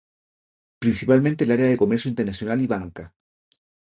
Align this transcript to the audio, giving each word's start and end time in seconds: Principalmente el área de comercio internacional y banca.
Principalmente 0.79 1.43
el 1.43 1.51
área 1.51 1.67
de 1.67 1.77
comercio 1.77 2.09
internacional 2.09 2.59
y 2.63 2.65
banca. 2.65 3.13